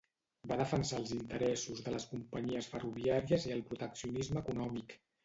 [0.51, 4.97] Va defensar els interessos de les companyies ferroviàries i el proteccionisme econòmic.